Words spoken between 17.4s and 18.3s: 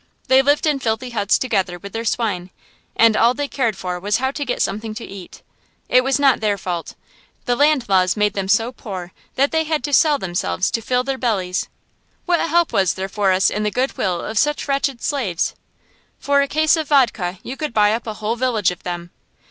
you could buy up a